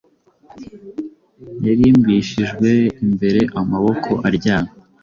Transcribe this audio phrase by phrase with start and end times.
[1.65, 2.69] yarimbishijwe
[3.03, 4.73] imbereamaboko aryamye